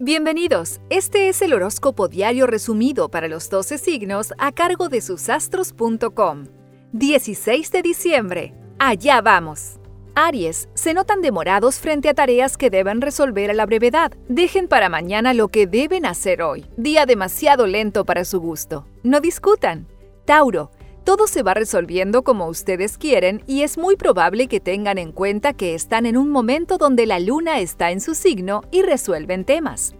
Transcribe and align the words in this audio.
Bienvenidos, 0.00 0.80
este 0.90 1.28
es 1.28 1.40
el 1.40 1.54
horóscopo 1.54 2.08
diario 2.08 2.48
resumido 2.48 3.08
para 3.08 3.28
los 3.28 3.48
12 3.48 3.78
signos 3.78 4.34
a 4.38 4.50
cargo 4.50 4.88
de 4.88 5.00
susastros.com. 5.00 6.46
16 6.90 7.70
de 7.70 7.82
diciembre, 7.82 8.54
allá 8.80 9.20
vamos. 9.20 9.78
Aries, 10.16 10.68
se 10.74 10.94
notan 10.94 11.22
demorados 11.22 11.76
frente 11.76 12.08
a 12.08 12.14
tareas 12.14 12.56
que 12.56 12.70
deben 12.70 13.02
resolver 13.02 13.52
a 13.52 13.54
la 13.54 13.66
brevedad. 13.66 14.10
Dejen 14.28 14.66
para 14.66 14.88
mañana 14.88 15.32
lo 15.32 15.46
que 15.46 15.68
deben 15.68 16.06
hacer 16.06 16.42
hoy. 16.42 16.66
Día 16.76 17.06
demasiado 17.06 17.68
lento 17.68 18.04
para 18.04 18.24
su 18.24 18.40
gusto. 18.40 18.88
No 19.04 19.20
discutan. 19.20 19.86
Tauro, 20.24 20.72
todo 21.04 21.26
se 21.26 21.42
va 21.42 21.54
resolviendo 21.54 22.22
como 22.22 22.48
ustedes 22.48 22.96
quieren 22.96 23.42
y 23.46 23.62
es 23.62 23.76
muy 23.76 23.96
probable 23.96 24.48
que 24.48 24.58
tengan 24.58 24.96
en 24.96 25.12
cuenta 25.12 25.52
que 25.52 25.74
están 25.74 26.06
en 26.06 26.16
un 26.16 26.30
momento 26.30 26.78
donde 26.78 27.06
la 27.06 27.20
luna 27.20 27.60
está 27.60 27.90
en 27.90 28.00
su 28.00 28.14
signo 28.14 28.62
y 28.70 28.82
resuelven 28.82 29.44
temas. 29.44 29.94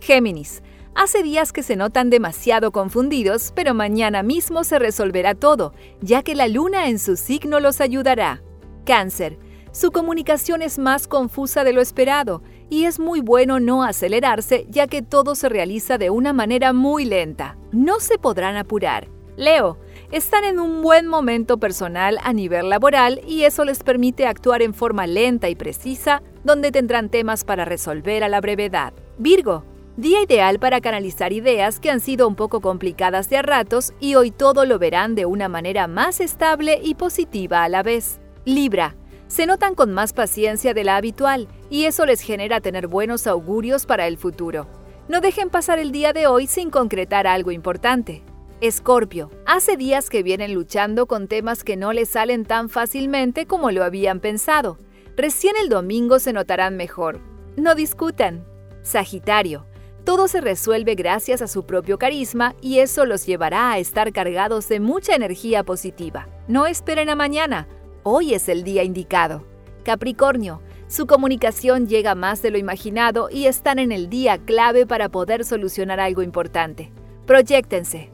Géminis, 0.00 0.62
hace 0.94 1.22
días 1.22 1.52
que 1.52 1.62
se 1.62 1.76
notan 1.76 2.10
demasiado 2.10 2.72
confundidos, 2.72 3.52
pero 3.54 3.72
mañana 3.72 4.22
mismo 4.22 4.62
se 4.62 4.78
resolverá 4.78 5.34
todo, 5.34 5.72
ya 6.02 6.22
que 6.22 6.34
la 6.34 6.46
luna 6.46 6.88
en 6.88 6.98
su 6.98 7.16
signo 7.16 7.58
los 7.58 7.80
ayudará. 7.80 8.42
Cáncer, 8.84 9.38
su 9.72 9.92
comunicación 9.92 10.62
es 10.62 10.78
más 10.78 11.08
confusa 11.08 11.64
de 11.64 11.72
lo 11.72 11.80
esperado 11.80 12.42
y 12.68 12.84
es 12.84 12.98
muy 12.98 13.20
bueno 13.20 13.60
no 13.60 13.82
acelerarse 13.82 14.66
ya 14.68 14.88
que 14.88 15.00
todo 15.00 15.34
se 15.36 15.48
realiza 15.48 15.96
de 15.96 16.10
una 16.10 16.32
manera 16.32 16.72
muy 16.72 17.04
lenta. 17.04 17.56
No 17.72 18.00
se 18.00 18.18
podrán 18.18 18.56
apurar. 18.56 19.08
Leo, 19.36 19.78
están 20.10 20.44
en 20.44 20.58
un 20.58 20.82
buen 20.82 21.06
momento 21.06 21.58
personal 21.58 22.18
a 22.22 22.32
nivel 22.32 22.68
laboral 22.68 23.20
y 23.26 23.44
eso 23.44 23.64
les 23.64 23.82
permite 23.82 24.26
actuar 24.26 24.60
en 24.60 24.74
forma 24.74 25.06
lenta 25.06 25.48
y 25.48 25.54
precisa, 25.54 26.22
donde 26.42 26.72
tendrán 26.72 27.10
temas 27.10 27.44
para 27.44 27.64
resolver 27.64 28.24
a 28.24 28.28
la 28.28 28.40
brevedad. 28.40 28.92
Virgo, 29.18 29.64
día 29.96 30.22
ideal 30.22 30.58
para 30.58 30.80
canalizar 30.80 31.32
ideas 31.32 31.78
que 31.78 31.90
han 31.90 32.00
sido 32.00 32.26
un 32.26 32.34
poco 32.34 32.60
complicadas 32.60 33.30
de 33.30 33.36
a 33.36 33.42
ratos 33.42 33.92
y 34.00 34.16
hoy 34.16 34.32
todo 34.32 34.64
lo 34.64 34.78
verán 34.78 35.14
de 35.14 35.26
una 35.26 35.48
manera 35.48 35.86
más 35.86 36.20
estable 36.20 36.80
y 36.82 36.94
positiva 36.94 37.62
a 37.62 37.68
la 37.68 37.84
vez. 37.84 38.20
Libra, 38.44 38.96
se 39.28 39.46
notan 39.46 39.76
con 39.76 39.92
más 39.92 40.12
paciencia 40.12 40.74
de 40.74 40.82
la 40.82 40.96
habitual 40.96 41.46
y 41.70 41.84
eso 41.84 42.04
les 42.04 42.20
genera 42.20 42.60
tener 42.60 42.88
buenos 42.88 43.28
augurios 43.28 43.86
para 43.86 44.08
el 44.08 44.16
futuro. 44.16 44.66
No 45.08 45.20
dejen 45.20 45.50
pasar 45.50 45.78
el 45.78 45.92
día 45.92 46.12
de 46.12 46.26
hoy 46.26 46.48
sin 46.48 46.70
concretar 46.70 47.28
algo 47.28 47.52
importante. 47.52 48.24
Escorpio, 48.60 49.30
hace 49.46 49.78
días 49.78 50.10
que 50.10 50.22
vienen 50.22 50.52
luchando 50.52 51.06
con 51.06 51.28
temas 51.28 51.64
que 51.64 51.78
no 51.78 51.94
les 51.94 52.10
salen 52.10 52.44
tan 52.44 52.68
fácilmente 52.68 53.46
como 53.46 53.70
lo 53.70 53.82
habían 53.84 54.20
pensado. 54.20 54.76
Recién 55.16 55.54
el 55.58 55.70
domingo 55.70 56.18
se 56.18 56.34
notarán 56.34 56.76
mejor. 56.76 57.20
No 57.56 57.74
discutan. 57.74 58.44
Sagitario, 58.82 59.64
todo 60.04 60.28
se 60.28 60.42
resuelve 60.42 60.94
gracias 60.94 61.40
a 61.40 61.48
su 61.48 61.64
propio 61.64 61.98
carisma 61.98 62.54
y 62.60 62.80
eso 62.80 63.06
los 63.06 63.24
llevará 63.24 63.72
a 63.72 63.78
estar 63.78 64.12
cargados 64.12 64.68
de 64.68 64.78
mucha 64.78 65.14
energía 65.14 65.64
positiva. 65.64 66.28
No 66.46 66.66
esperen 66.66 67.08
a 67.08 67.14
mañana, 67.14 67.66
hoy 68.02 68.34
es 68.34 68.46
el 68.50 68.62
día 68.62 68.82
indicado. 68.82 69.42
Capricornio, 69.84 70.60
su 70.86 71.06
comunicación 71.06 71.88
llega 71.88 72.14
más 72.14 72.42
de 72.42 72.50
lo 72.50 72.58
imaginado 72.58 73.30
y 73.30 73.46
están 73.46 73.78
en 73.78 73.90
el 73.90 74.10
día 74.10 74.36
clave 74.36 74.84
para 74.84 75.08
poder 75.08 75.46
solucionar 75.46 75.98
algo 75.98 76.20
importante. 76.20 76.92
Proyéctense, 77.24 78.10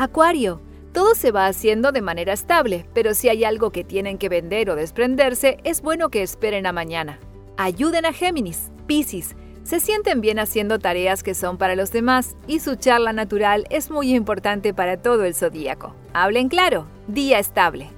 Acuario, 0.00 0.60
todo 0.92 1.16
se 1.16 1.32
va 1.32 1.48
haciendo 1.48 1.90
de 1.90 2.02
manera 2.02 2.32
estable, 2.32 2.86
pero 2.94 3.14
si 3.14 3.28
hay 3.30 3.42
algo 3.42 3.72
que 3.72 3.82
tienen 3.82 4.16
que 4.16 4.28
vender 4.28 4.70
o 4.70 4.76
desprenderse, 4.76 5.58
es 5.64 5.82
bueno 5.82 6.08
que 6.08 6.22
esperen 6.22 6.66
a 6.66 6.72
mañana. 6.72 7.18
Ayuden 7.56 8.06
a 8.06 8.12
Géminis, 8.12 8.70
Piscis, 8.86 9.34
se 9.64 9.80
sienten 9.80 10.20
bien 10.20 10.38
haciendo 10.38 10.78
tareas 10.78 11.24
que 11.24 11.34
son 11.34 11.58
para 11.58 11.74
los 11.74 11.90
demás 11.90 12.36
y 12.46 12.60
su 12.60 12.76
charla 12.76 13.12
natural 13.12 13.66
es 13.70 13.90
muy 13.90 14.14
importante 14.14 14.72
para 14.72 15.02
todo 15.02 15.24
el 15.24 15.34
zodíaco. 15.34 15.96
Hablen 16.12 16.48
claro, 16.48 16.86
día 17.08 17.40
estable. 17.40 17.90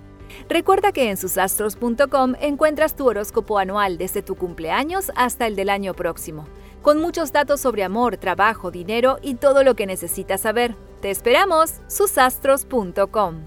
Recuerda 0.48 0.92
que 0.92 1.11
en 1.11 1.19
susastros.com 1.19 2.33
encuentras 2.41 2.97
tu 2.97 3.11
horóscopo 3.11 3.58
anual 3.58 3.98
desde 3.98 4.23
tu 4.23 4.36
cumpleaños 4.36 5.13
hasta 5.17 5.47
el 5.47 5.55
del 5.55 5.69
año 5.69 5.92
próximo, 5.92 6.47
con 6.80 6.98
muchos 6.98 7.30
datos 7.30 7.61
sobre 7.61 7.85
amor, 7.85 8.17
trabajo, 8.17 8.70
dinero 8.70 9.19
y 9.20 9.35
todo 9.35 9.64
lo 9.64 9.77
que 9.77 9.85
necesitas 9.85 10.41
saber. 10.41 10.77
Te 11.00 11.11
esperamos, 11.11 11.80
susastros.com. 11.88 13.40